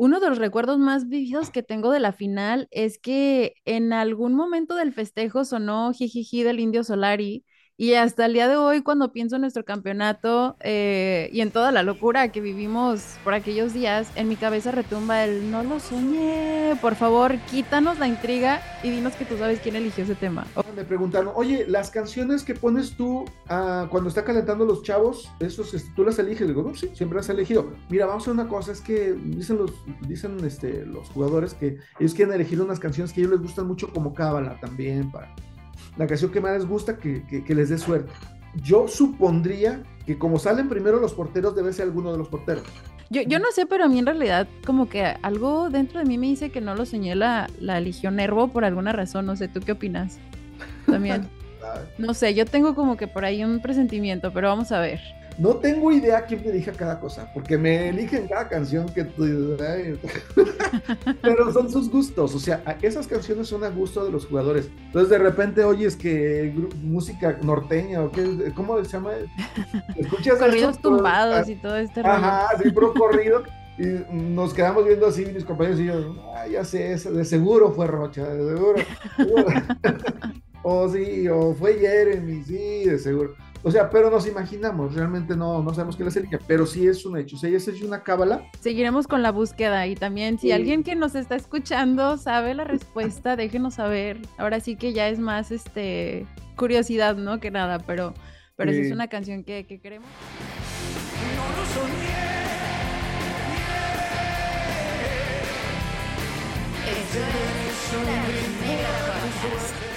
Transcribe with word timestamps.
uno 0.00 0.18
de 0.18 0.30
los 0.30 0.38
recuerdos 0.38 0.78
más 0.78 1.08
vividos 1.08 1.50
que 1.50 1.62
tengo 1.62 1.90
de 1.90 2.00
la 2.00 2.12
final 2.12 2.68
es 2.70 2.98
que 2.98 3.56
en 3.66 3.92
algún 3.92 4.34
momento 4.34 4.74
del 4.74 4.94
festejo 4.94 5.44
sonó 5.44 5.92
Jijiji 5.92 6.42
del 6.42 6.58
Indio 6.58 6.84
Solari 6.84 7.44
y 7.80 7.94
hasta 7.94 8.26
el 8.26 8.34
día 8.34 8.46
de 8.46 8.56
hoy 8.56 8.82
cuando 8.82 9.10
pienso 9.10 9.36
en 9.36 9.40
nuestro 9.40 9.64
campeonato 9.64 10.54
eh, 10.60 11.30
y 11.32 11.40
en 11.40 11.50
toda 11.50 11.72
la 11.72 11.82
locura 11.82 12.30
que 12.30 12.42
vivimos 12.42 13.16
por 13.24 13.32
aquellos 13.32 13.72
días, 13.72 14.06
en 14.16 14.28
mi 14.28 14.36
cabeza 14.36 14.70
retumba 14.70 15.24
el 15.24 15.50
no 15.50 15.62
lo 15.62 15.80
soñé. 15.80 16.76
Por 16.82 16.94
favor, 16.94 17.38
quítanos 17.50 17.98
la 17.98 18.06
intriga 18.06 18.60
y 18.82 18.90
dinos 18.90 19.14
que 19.14 19.24
tú 19.24 19.38
sabes 19.38 19.60
quién 19.60 19.76
eligió 19.76 20.04
ese 20.04 20.14
tema. 20.14 20.46
Me 20.76 20.84
preguntaron, 20.84 21.32
oye, 21.34 21.64
las 21.66 21.90
canciones 21.90 22.42
que 22.42 22.54
pones 22.54 22.98
tú 22.98 23.24
ah, 23.48 23.86
cuando 23.90 24.10
está 24.10 24.24
calentando 24.24 24.66
los 24.66 24.82
chavos, 24.82 25.30
esos, 25.40 25.72
este, 25.72 25.90
¿tú 25.96 26.04
las 26.04 26.18
eliges? 26.18 26.46
Digo, 26.48 26.62
no, 26.62 26.74
sí, 26.74 26.90
siempre 26.92 27.16
las 27.16 27.30
he 27.30 27.32
elegido. 27.32 27.72
Mira, 27.88 28.04
vamos 28.04 28.24
a 28.24 28.30
hacer 28.30 28.34
una 28.34 28.46
cosa, 28.46 28.72
es 28.72 28.82
que 28.82 29.14
dicen 29.14 29.56
los, 29.56 29.72
dicen 30.06 30.36
este, 30.44 30.84
los 30.84 31.08
jugadores 31.08 31.54
que 31.54 31.78
ellos 31.98 32.12
quieren 32.12 32.34
elegir 32.34 32.60
unas 32.60 32.78
canciones 32.78 33.14
que 33.14 33.20
a 33.20 33.24
ellos 33.24 33.38
les 33.38 33.40
gustan 33.40 33.66
mucho 33.66 33.90
como 33.90 34.12
Cábala 34.12 34.60
también, 34.60 35.10
para 35.10 35.34
la 35.96 36.06
canción 36.06 36.30
que 36.30 36.40
más 36.40 36.52
les 36.52 36.66
gusta, 36.66 36.98
que, 36.98 37.24
que, 37.26 37.54
les 37.54 37.68
dé 37.68 37.78
suerte. 37.78 38.10
Yo 38.62 38.88
supondría 38.88 39.82
que 40.06 40.18
como 40.18 40.38
salen 40.38 40.68
primero 40.68 40.98
los 40.98 41.12
porteros, 41.12 41.54
debe 41.54 41.72
ser 41.72 41.84
alguno 41.84 42.12
de 42.12 42.18
los 42.18 42.28
porteros. 42.28 42.64
Yo, 43.10 43.22
yo, 43.22 43.38
no 43.38 43.50
sé, 43.52 43.66
pero 43.66 43.84
a 43.84 43.88
mí 43.88 43.98
en 43.98 44.06
realidad 44.06 44.46
como 44.64 44.88
que 44.88 45.04
algo 45.04 45.68
dentro 45.68 45.98
de 45.98 46.06
mí 46.06 46.16
me 46.16 46.28
dice 46.28 46.50
que 46.50 46.60
no 46.60 46.74
lo 46.74 46.86
soñé 46.86 47.16
la, 47.16 47.48
la 47.60 47.80
Legión 47.80 48.16
Nervo 48.16 48.48
por 48.48 48.64
alguna 48.64 48.92
razón. 48.92 49.26
No 49.26 49.36
sé, 49.36 49.48
¿tú 49.48 49.60
qué 49.60 49.72
opinas? 49.72 50.18
También. 50.86 51.28
no 51.98 52.14
sé, 52.14 52.34
yo 52.34 52.44
tengo 52.46 52.74
como 52.74 52.96
que 52.96 53.08
por 53.08 53.24
ahí 53.24 53.44
un 53.44 53.60
presentimiento, 53.60 54.32
pero 54.32 54.48
vamos 54.48 54.72
a 54.72 54.80
ver. 54.80 55.00
No 55.38 55.56
tengo 55.56 55.90
idea 55.92 56.26
quién 56.26 56.42
me 56.42 56.50
elija 56.50 56.72
cada 56.72 57.00
cosa, 57.00 57.30
porque 57.32 57.56
me 57.56 57.88
eligen 57.88 58.28
cada 58.28 58.48
canción 58.48 58.88
que 58.88 59.04
tú 59.04 59.24
Pero 61.22 61.52
son 61.52 61.70
sus 61.70 61.90
gustos, 61.90 62.34
o 62.34 62.38
sea, 62.38 62.62
esas 62.82 63.06
canciones 63.06 63.48
son 63.48 63.64
a 63.64 63.70
gusto 63.70 64.04
de 64.04 64.12
los 64.12 64.26
jugadores. 64.26 64.70
Entonces 64.86 65.10
de 65.10 65.18
repente 65.18 65.64
oyes 65.64 65.96
que 65.96 66.54
música 66.82 67.38
norteña 67.42 68.02
o 68.02 68.10
qué, 68.10 68.52
¿cómo 68.54 68.82
se 68.84 68.90
llama? 68.90 69.12
Escuchas 69.96 70.38
corridos 70.38 70.78
tumbados 70.80 71.48
y 71.48 71.56
todo 71.56 71.76
este 71.76 72.00
Ajá, 72.00 72.48
sí, 72.62 72.70
pro 72.70 72.92
corrido. 72.94 73.42
Y 73.78 73.86
nos 74.12 74.52
quedamos 74.52 74.84
viendo 74.84 75.06
así, 75.06 75.24
mis 75.24 75.44
compañeros 75.44 75.80
y 75.80 75.86
yo, 75.86 76.14
ah, 76.36 76.46
ya 76.46 76.64
sé, 76.64 76.96
de 76.96 77.24
seguro 77.24 77.72
fue 77.72 77.86
Rocha, 77.86 78.28
de 78.28 78.54
seguro. 78.54 78.82
o 80.62 80.88
sí, 80.90 81.26
o 81.28 81.54
fue 81.54 81.78
Jeremy, 81.78 82.44
sí, 82.44 82.84
de 82.84 82.98
seguro. 82.98 83.34
O 83.62 83.70
sea, 83.70 83.90
pero 83.90 84.10
nos 84.10 84.26
imaginamos, 84.26 84.94
realmente 84.94 85.36
no, 85.36 85.62
no 85.62 85.74
sabemos 85.74 85.94
qué 85.96 86.04
es 86.04 86.16
la 86.16 86.38
pero 86.46 86.64
sí 86.64 86.86
es 86.86 87.04
un 87.04 87.18
hecho. 87.18 87.36
O 87.36 87.38
sea, 87.38 87.50
esa 87.50 87.70
es 87.70 87.82
una 87.82 88.02
cábala. 88.02 88.42
Seguiremos 88.60 89.06
con 89.06 89.22
la 89.22 89.32
búsqueda 89.32 89.86
y 89.86 89.94
también 89.94 90.38
si 90.38 90.50
alguien 90.50 90.82
que 90.82 90.96
nos 90.96 91.14
está 91.14 91.36
escuchando 91.36 92.16
sabe 92.16 92.54
la 92.54 92.64
respuesta, 92.64 93.36
déjenos 93.36 93.74
saber. 93.74 94.18
Ahora 94.38 94.60
sí 94.60 94.76
que 94.76 94.94
ya 94.94 95.08
es 95.08 95.18
más 95.18 95.50
este 95.50 96.26
curiosidad, 96.56 97.16
¿no? 97.16 97.38
Que 97.38 97.50
nada, 97.50 97.78
pero, 97.80 98.14
pero 98.56 98.70
es 98.70 98.90
una 98.92 99.08
canción 99.08 99.44
que, 99.44 99.66
que 99.66 99.78
queremos. 99.78 100.08
No 109.82 109.89